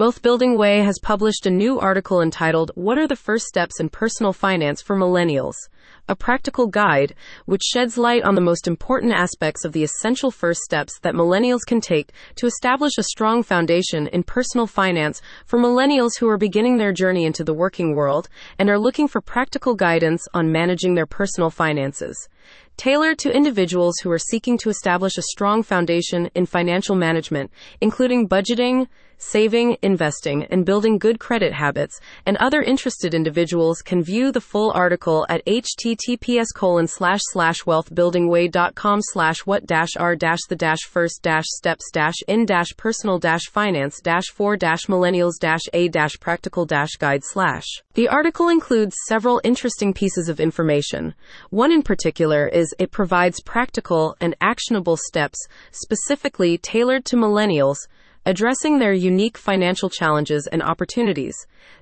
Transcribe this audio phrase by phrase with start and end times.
[0.00, 3.90] Wealth Building Way has published a new article entitled, What are the First Steps in
[3.90, 5.68] Personal Finance for Millennials?
[6.10, 7.14] A practical guide,
[7.46, 11.60] which sheds light on the most important aspects of the essential first steps that millennials
[11.64, 16.78] can take to establish a strong foundation in personal finance for millennials who are beginning
[16.78, 18.28] their journey into the working world
[18.58, 22.28] and are looking for practical guidance on managing their personal finances.
[22.76, 28.28] Tailored to individuals who are seeking to establish a strong foundation in financial management, including
[28.28, 28.88] budgeting,
[29.18, 34.72] saving, investing, and building good credit habits, and other interested individuals can view the full
[34.72, 35.42] article at
[36.00, 41.90] https colon slash slash wealthbuildingway.com slash what dash r dash the dash first dash steps
[41.92, 46.92] dash in dash personal dash finance dash for dash millennials dash a dash practical dash
[46.98, 47.64] guide slash.
[47.94, 51.14] The article includes several interesting pieces of information.
[51.50, 55.38] One in particular is it provides practical and actionable steps
[55.72, 57.78] specifically tailored to millennials
[58.26, 61.34] addressing their unique financial challenges and opportunities.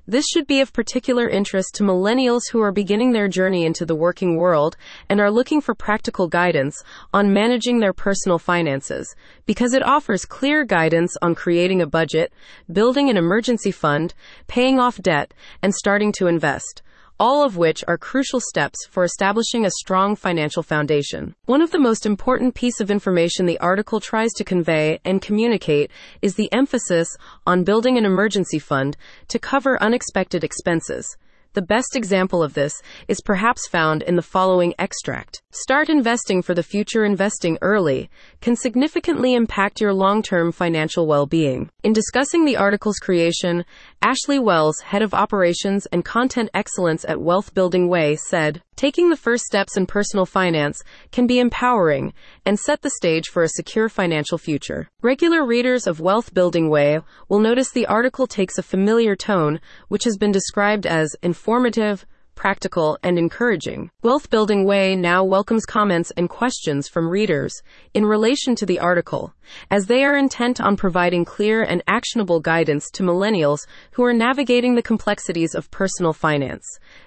[0.06, 3.94] This should be of particular interest to millennials who are beginning their journey into the
[3.94, 4.76] working world
[5.08, 9.14] and are looking for practical guidance on managing their personal finances,
[9.46, 12.32] because it offers clear guidance on creating a budget,
[12.72, 14.14] building an emergency fund,
[14.46, 16.82] paying off debt, and starting to invest
[17.20, 21.34] all of which are crucial steps for establishing a strong financial foundation.
[21.46, 25.90] One of the most important piece of information the article tries to convey and communicate
[26.22, 27.08] is the emphasis
[27.46, 28.96] on building an emergency fund
[29.28, 31.16] to cover unexpected expenses.
[31.54, 35.42] The best example of this is perhaps found in the following extract.
[35.50, 37.04] Start investing for the future.
[37.04, 41.70] Investing early can significantly impact your long term financial well being.
[41.82, 43.64] In discussing the article's creation,
[44.00, 49.16] Ashley Wells, head of operations and content excellence at Wealth Building Way, said, Taking the
[49.16, 52.12] first steps in personal finance can be empowering
[52.46, 54.88] and set the stage for a secure financial future.
[55.02, 60.04] Regular readers of Wealth Building Way will notice the article takes a familiar tone, which
[60.04, 62.06] has been described as informative,
[62.38, 63.90] practical, and encouraging.
[64.04, 67.52] Wealth Building Way now welcomes comments and questions from readers
[67.94, 69.34] in relation to the article,
[69.72, 74.76] as they are intent on providing clear and actionable guidance to millennials who are navigating
[74.76, 76.64] the complexities of personal finance.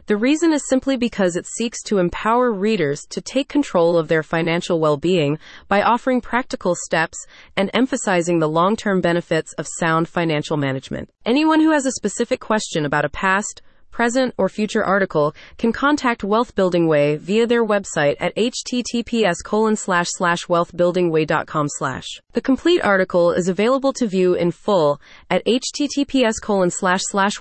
[0.07, 4.23] The reason is simply because it seeks to empower readers to take control of their
[4.23, 5.39] financial well being
[5.69, 7.17] by offering practical steps
[7.55, 11.09] and emphasizing the long term benefits of sound financial management.
[11.25, 13.61] Anyone who has a specific question about a past,
[13.91, 19.43] present, or future article can contact Wealth Building Way via their website at https
[20.47, 21.67] wealthbuildingway.com.
[22.33, 24.99] The complete article is available to view in full
[25.29, 26.35] at https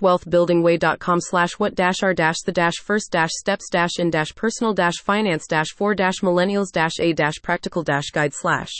[0.00, 1.20] wealthbuildingway.com
[1.58, 2.52] what r dash the
[2.82, 7.12] first steps in personal finance dash millennials a
[7.42, 8.70] practical guide slash.